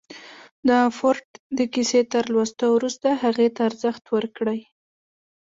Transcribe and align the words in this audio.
د 0.67 0.69
فورډ 0.97 1.25
د 1.57 1.59
کيسې 1.73 2.01
تر 2.13 2.23
لوستو 2.33 2.65
وروسته 2.75 3.07
هغې 3.23 3.47
ته 3.55 3.61
ارزښت 3.69 4.03
ورکړئ. 4.15 4.61